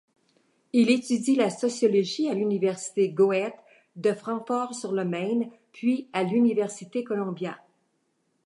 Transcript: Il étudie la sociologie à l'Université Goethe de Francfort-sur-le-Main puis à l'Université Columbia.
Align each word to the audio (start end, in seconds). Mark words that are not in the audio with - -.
Il 0.73 0.89
étudie 0.89 1.35
la 1.35 1.51
sociologie 1.51 2.27
à 2.27 2.33
l'Université 2.33 3.09
Goethe 3.11 3.53
de 3.95 4.13
Francfort-sur-le-Main 4.13 5.41
puis 5.73 6.09
à 6.11 6.23
l'Université 6.23 7.03
Columbia. 7.03 7.59